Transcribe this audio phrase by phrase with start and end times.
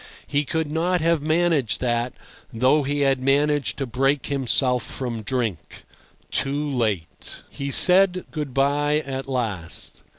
[0.25, 2.13] He could not have managed that,
[2.51, 7.43] though he had managed to break himself from drink—too late.
[7.51, 10.01] He said good bye at last.